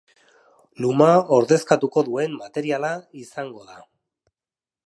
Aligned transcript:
Luma 0.85 1.09
ordezkatuko 1.37 2.05
duen 2.09 2.35
materiala 2.39 2.91
izango 3.25 3.67
da. 3.71 3.81